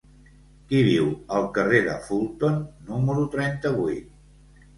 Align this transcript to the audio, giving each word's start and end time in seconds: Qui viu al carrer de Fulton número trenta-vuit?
Qui 0.69 0.77
viu 0.87 1.11
al 1.39 1.45
carrer 1.57 1.81
de 1.89 1.93
Fulton 2.07 2.57
número 2.89 3.27
trenta-vuit? 3.37 4.11